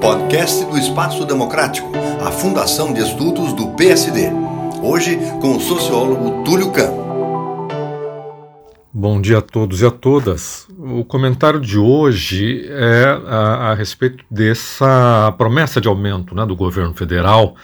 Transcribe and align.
Podcast 0.00 0.64
do 0.64 0.78
Espaço 0.78 1.26
Democrático, 1.26 1.92
a 2.24 2.30
Fundação 2.30 2.94
de 2.94 3.02
Estudos 3.02 3.52
do 3.52 3.68
PSD. 3.74 4.30
Hoje 4.82 5.18
com 5.40 5.56
o 5.56 5.60
sociólogo 5.60 6.42
Túlio 6.42 6.72
Campos. 6.72 7.06
Bom 8.92 9.20
dia 9.20 9.38
a 9.38 9.42
todos 9.42 9.82
e 9.82 9.86
a 9.86 9.90
todas. 9.90 10.66
O 10.78 11.04
comentário 11.04 11.60
de 11.60 11.76
hoje 11.76 12.66
é 12.70 13.04
a, 13.26 13.70
a 13.70 13.74
respeito 13.74 14.24
dessa 14.30 15.34
promessa 15.36 15.78
de 15.78 15.88
aumento 15.88 16.34
né, 16.34 16.46
do 16.46 16.56
governo 16.56 16.94
federal, 16.94 17.56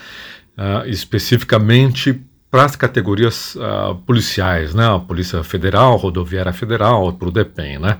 uh, 0.59 0.87
especificamente 0.87 2.21
para 2.55 2.67
as 2.67 2.77
categorias 2.77 3.57
uh, 3.57 3.97
policiais, 4.07 4.77
né, 4.77 4.87
a 4.87 5.01
Polícia 5.01 5.43
Federal, 5.43 5.97
Rodoviária 5.97 6.53
Federal, 6.53 7.13
para 7.13 7.27
o 7.27 7.33
DEPEN. 7.33 7.81
Né. 7.81 7.97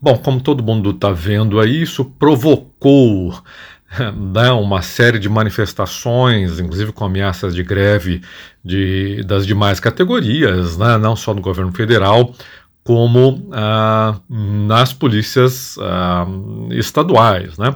Bom, 0.00 0.18
como 0.18 0.40
todo 0.40 0.60
mundo 0.60 0.90
está 0.90 1.12
vendo 1.12 1.60
aí, 1.60 1.82
isso 1.82 2.04
provocou 2.04 3.32
né, 4.34 4.50
uma 4.50 4.82
série 4.82 5.20
de 5.20 5.28
manifestações, 5.28 6.58
inclusive 6.58 6.90
com 6.90 7.04
ameaças 7.04 7.54
de 7.54 7.62
greve 7.62 8.22
de, 8.64 9.22
das 9.22 9.46
demais 9.46 9.78
categorias, 9.78 10.76
né, 10.76 10.98
não 10.98 11.14
só 11.14 11.32
no 11.32 11.40
governo 11.40 11.70
federal, 11.70 12.34
como 12.82 13.50
ah, 13.52 14.18
nas 14.28 14.92
polícias 14.92 15.76
ah, 15.78 16.26
estaduais, 16.72 17.56
né? 17.56 17.72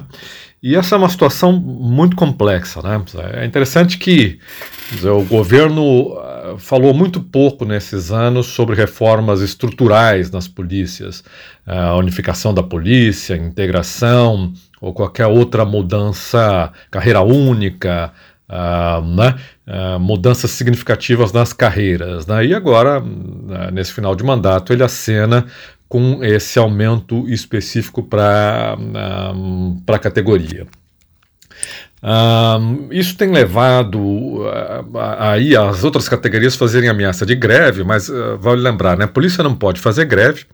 E 0.61 0.75
essa 0.75 0.95
é 0.95 0.97
uma 0.97 1.07
situação 1.07 1.53
muito 1.53 2.17
complexa, 2.17 2.81
né? 2.81 3.01
É 3.35 3.45
interessante 3.45 3.97
que 3.97 4.39
o 5.03 5.23
governo 5.23 6.17
ah, 6.17 6.55
falou 6.57 6.93
muito 6.93 7.19
pouco 7.21 7.65
nesses 7.65 8.11
anos 8.11 8.47
sobre 8.47 8.75
reformas 8.75 9.41
estruturais 9.41 10.31
nas 10.31 10.47
polícias, 10.47 11.23
a 11.65 11.95
unificação 11.95 12.53
da 12.53 12.63
polícia, 12.63 13.35
integração 13.35 14.53
ou 14.79 14.93
qualquer 14.93 15.27
outra 15.27 15.65
mudança, 15.65 16.71
carreira 16.89 17.21
única, 17.21 18.13
Uh, 18.49 19.03
né, 19.05 19.35
mudanças 19.99 20.51
significativas 20.51 21.33
nas 21.33 21.51
carreiras. 21.51 22.25
Né, 22.25 22.45
e 22.45 22.53
agora, 22.53 23.03
nesse 23.73 23.91
final 23.91 24.15
de 24.15 24.23
mandato, 24.23 24.71
ele 24.71 24.83
acena 24.83 25.45
com 25.89 26.23
esse 26.23 26.59
aumento 26.59 27.27
específico 27.29 28.03
para 28.03 28.77
a 29.87 29.99
categoria. 29.99 30.65
Isso 32.91 33.17
tem 33.17 33.31
levado 33.31 33.99
uh, 33.99 34.97
aí 35.17 35.55
as 35.55 35.83
outras 35.83 36.07
categorias 36.07 36.55
fazerem 36.55 36.89
ameaça 36.89 37.25
de 37.25 37.33
greve, 37.33 37.83
mas 37.83 38.07
uh, 38.07 38.37
vale 38.39 38.61
lembrar, 38.61 38.95
né? 38.95 39.05
A 39.05 39.07
polícia 39.07 39.43
não 39.43 39.55
pode 39.55 39.81
fazer 39.81 40.05
greve. 40.05 40.45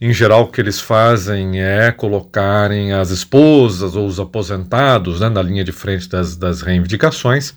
Em 0.00 0.12
geral, 0.12 0.42
o 0.42 0.48
que 0.48 0.60
eles 0.60 0.78
fazem 0.78 1.60
é 1.60 1.90
colocarem 1.90 2.92
as 2.92 3.10
esposas 3.10 3.96
ou 3.96 4.06
os 4.06 4.20
aposentados 4.20 5.20
né, 5.20 5.28
na 5.28 5.42
linha 5.42 5.64
de 5.64 5.72
frente 5.72 6.08
das, 6.08 6.36
das 6.36 6.62
reivindicações 6.62 7.52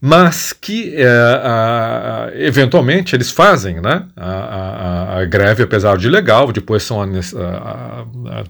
mas 0.00 0.54
que 0.54 0.94
é, 0.96 1.06
a, 1.06 2.30
eventualmente 2.34 3.14
eles 3.14 3.30
fazem 3.30 3.80
né, 3.82 4.06
a, 4.16 4.30
a, 4.30 5.18
a, 5.18 5.24
greve, 5.26 5.62
apesar 5.62 5.98
de 5.98 6.08
legal, 6.08 6.50
depois 6.50 6.82
são 6.82 7.00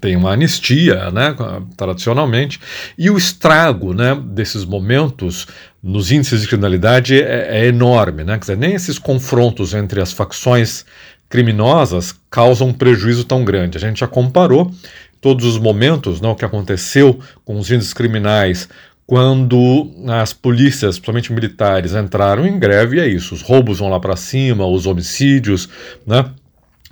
tem 0.00 0.14
uma 0.14 0.32
anistia, 0.32 1.10
né, 1.10 1.34
tradicionalmente, 1.76 2.60
e 2.96 3.10
o 3.10 3.18
estrago 3.18 3.92
né, 3.92 4.14
desses 4.14 4.64
momentos 4.64 5.48
nos 5.82 6.12
índices 6.12 6.42
de 6.42 6.46
criminalidade 6.46 7.20
é, 7.20 7.62
é 7.62 7.66
enorme. 7.66 8.22
Né, 8.22 8.34
quer 8.34 8.40
dizer, 8.40 8.56
nem 8.56 8.74
esses 8.74 8.98
confrontos 8.98 9.74
entre 9.74 10.00
as 10.00 10.12
facções 10.12 10.84
criminosas 11.28 12.14
causam 12.30 12.68
um 12.68 12.72
prejuízo 12.72 13.24
tão 13.24 13.44
grande. 13.44 13.76
A 13.76 13.80
gente 13.80 14.00
já 14.00 14.06
comparou 14.06 14.70
todos 15.20 15.44
os 15.44 15.58
momentos, 15.58 16.20
né, 16.20 16.28
o 16.28 16.34
que 16.34 16.44
aconteceu 16.44 17.18
com 17.44 17.58
os 17.58 17.70
índices 17.70 17.92
criminais 17.92 18.68
quando 19.10 19.90
as 20.06 20.32
polícias, 20.32 20.94
principalmente 20.94 21.32
militares, 21.32 21.96
entraram 21.96 22.46
em 22.46 22.60
greve, 22.60 23.00
é 23.00 23.08
isso, 23.08 23.34
os 23.34 23.42
roubos 23.42 23.80
vão 23.80 23.88
lá 23.88 23.98
para 23.98 24.14
cima, 24.14 24.64
os 24.64 24.86
homicídios, 24.86 25.68
né? 26.06 26.26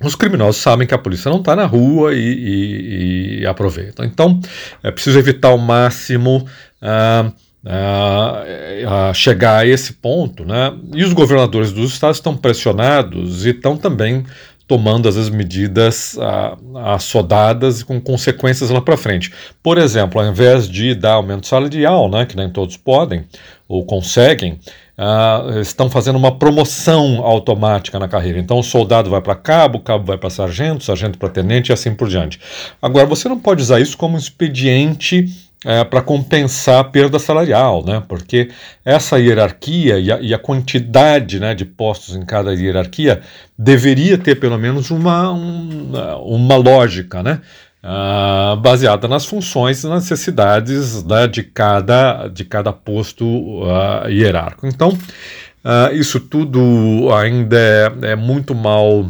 Os 0.03 0.17
criminosos 0.17 0.61
sabem 0.61 0.85
que 0.85 0.93
a 0.93 0.99
polícia 0.99 1.31
não 1.31 1.39
está 1.39 1.55
na 1.55 1.65
rua 1.65 2.13
e, 2.13 2.19
e, 2.19 3.39
e, 3.43 3.47
aproveitam. 3.47 4.05
Então, 4.05 4.41
é 4.83 4.91
preciso 4.91 5.17
evitar 5.17 5.51
ao 5.51 5.59
máximo 5.59 6.45
ah, 6.83 7.31
ah, 7.65 9.13
chegar 9.15 9.59
a 9.59 9.67
esse 9.67 9.93
ponto, 9.93 10.45
né? 10.45 10.75
E 10.97 11.05
os 11.05 11.13
governadores 11.13 11.71
dos 11.71 11.93
estados 11.93 12.17
estão 12.17 12.37
pressionados 12.37 13.47
e 13.47 13.51
estão 13.51 13.77
também 13.77 14.25
tomando, 14.69 15.09
às 15.09 15.17
vezes, 15.17 15.31
medidas 15.31 16.17
ah, 16.21 16.57
assodadas 16.95 17.81
e 17.81 17.85
com 17.87 17.99
consequências 17.99 18.69
lá 18.69 18.83
para 18.83 18.99
frente. 18.99 19.33
Por 19.63 19.79
exemplo, 19.79 20.21
ao 20.21 20.29
invés 20.29 20.69
de 20.69 20.95
dar 20.95 21.15
aumento 21.15 21.47
salarial, 21.47 22.09
né, 22.11 22.27
que 22.27 22.37
nem 22.37 22.51
todos 22.51 22.77
podem 22.77 23.25
ou 23.67 23.85
conseguem, 23.85 24.61
ah, 24.97 25.43
estão 25.61 25.89
fazendo 25.89 26.17
uma 26.17 26.39
promoção 26.39 27.25
automática 27.25 27.99
na 27.99 28.07
carreira. 28.07 28.39
Então, 28.39 28.59
o 28.59 28.63
soldado 28.63 29.09
vai 29.09 29.23
para 29.23 29.35
cabo, 29.35 29.79
o 29.79 29.81
cabo 29.81 30.05
vai 30.05 30.19
para 30.19 30.29
sargento, 30.29 30.85
sargento 30.85 31.19
para 31.19 31.31
tenente 31.31 31.71
e 31.71 31.73
assim 31.73 31.95
por 31.95 32.09
diante. 32.09 32.39
Agora, 32.81 33.07
você 33.07 33.27
não 33.27 33.41
pode 33.41 33.63
usar 33.63 33.81
isso 33.81 33.97
como 33.97 34.19
expediente 34.19 35.48
é, 35.65 35.83
para 35.85 36.01
compensar 36.01 36.81
a 36.81 36.85
perda 36.85 37.19
salarial, 37.19 37.85
né? 37.85 38.03
porque 38.07 38.51
essa 38.85 39.19
hierarquia 39.19 39.99
e 39.99 40.13
a, 40.13 40.21
e 40.21 40.33
a, 40.33 40.39
quantidade 40.39 41.41
né, 41.41 41.55
de 41.55 41.65
postos 41.65 42.15
em 42.15 42.25
cada 42.25 42.55
hierarquia 42.55 43.21
deveria 43.59 44.17
ter 44.17 44.37
pelo 44.37 44.57
menos 44.57 44.91
uma, 44.91 45.31
uma, 45.31 46.17
uma 46.19 46.57
lógica, 46.57 47.23
né? 47.23 47.41
Uh, 47.81 48.57
baseada 48.57 49.07
nas 49.07 49.25
funções 49.25 49.85
e 49.85 49.89
necessidades 49.89 51.05
né, 51.05 51.29
de, 51.29 51.45
cada, 51.45 52.27
de 52.27 52.45
cada 52.45 52.73
posto 52.73 53.25
uh, 53.25 54.09
hierárquico. 54.09 54.67
Então, 54.67 54.89
uh, 54.91 55.95
isso 55.95 56.19
tudo 56.19 57.09
ainda 57.15 57.57
é, 57.57 58.11
é 58.11 58.17
muito 58.17 58.53
mal 58.53 59.09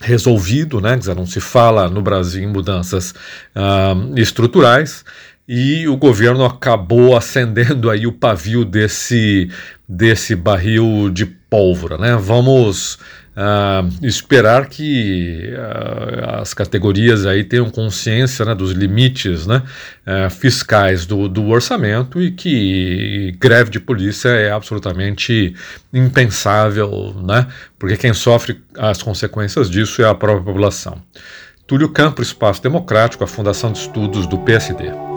resolvido, 0.00 0.80
né? 0.80 0.94
Quer 0.94 0.98
dizer, 0.98 1.14
não 1.14 1.26
se 1.26 1.40
fala 1.40 1.88
no 1.88 2.02
Brasil 2.02 2.42
em 2.42 2.52
mudanças 2.52 3.14
estruturais 4.16 5.04
e 5.54 5.86
o 5.86 5.98
governo 5.98 6.46
acabou 6.46 7.14
acendendo 7.14 7.90
aí 7.90 8.06
o 8.06 8.12
pavio 8.12 8.64
desse, 8.64 9.50
desse 9.86 10.34
barril 10.34 11.10
de 11.10 11.26
pólvora. 11.26 11.98
Né? 11.98 12.16
Vamos 12.16 12.94
uh, 12.94 13.86
esperar 14.02 14.66
que 14.70 15.52
uh, 15.52 16.40
as 16.40 16.54
categorias 16.54 17.26
aí 17.26 17.44
tenham 17.44 17.68
consciência 17.68 18.46
né, 18.46 18.54
dos 18.54 18.70
limites 18.70 19.46
né, 19.46 19.62
uh, 20.06 20.30
fiscais 20.30 21.04
do, 21.04 21.28
do 21.28 21.46
orçamento 21.48 22.22
e 22.22 22.30
que 22.30 23.36
greve 23.38 23.68
de 23.68 23.78
polícia 23.78 24.30
é 24.30 24.50
absolutamente 24.50 25.54
impensável, 25.92 27.14
né, 27.22 27.46
porque 27.78 27.98
quem 27.98 28.14
sofre 28.14 28.58
as 28.78 29.02
consequências 29.02 29.68
disso 29.68 30.00
é 30.00 30.08
a 30.08 30.14
própria 30.14 30.46
população. 30.46 30.96
Túlio 31.66 31.90
Campos, 31.90 32.28
Espaço 32.28 32.62
Democrático, 32.62 33.22
a 33.22 33.26
Fundação 33.26 33.70
de 33.70 33.80
Estudos 33.80 34.26
do 34.26 34.38
PSD. 34.38 35.11